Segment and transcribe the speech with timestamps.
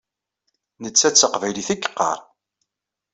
[0.81, 2.19] Netta d taqbaylit i yeqqaṛ.